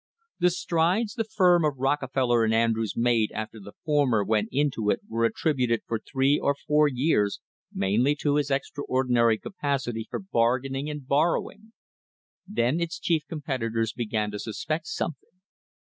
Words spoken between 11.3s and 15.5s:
rowing. Then its chief competitors began to suspect some thing.